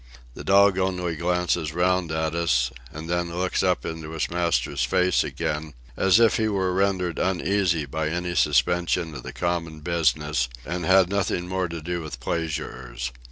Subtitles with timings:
[0.33, 5.23] The dog only glances round at us, and then looks up into his master's face
[5.23, 10.87] again, as if he were rendered uneasy by any suspension of the common business, and
[10.87, 13.11] had nothing more to do with pleasurers.